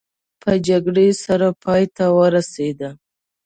په 0.41 0.51
جګړې 0.67 1.07
سره 1.23 1.47
پای 1.63 1.83
ته 1.95 2.05
ورسېده. 2.17 2.89